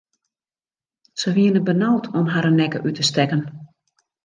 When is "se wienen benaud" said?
1.13-2.09